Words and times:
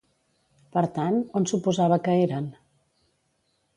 Per 0.77 0.83
tant, 0.95 1.19
on 1.41 1.45
suposava 1.51 1.99
que 2.07 2.17
eren? 2.23 2.49